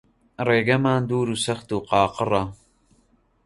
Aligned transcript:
ڕێگەمان 0.47 1.01
دوور 1.09 1.27
و 1.33 1.41
سەخت 1.45 1.69
و 1.71 1.79
قاقڕە 1.89 2.43